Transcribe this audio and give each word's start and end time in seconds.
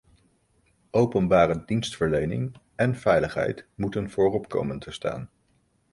Openbare 1.01 1.63
dienstverlening 1.65 2.55
en 2.75 2.95
veiligheid 2.95 3.65
moeten 3.75 4.09
voorop 4.09 4.49
komen 4.49 4.79
te 4.79 4.91
staan. 4.91 5.29